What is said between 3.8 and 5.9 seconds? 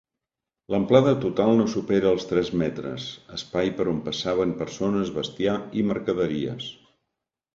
per on passaven persones, bestiar i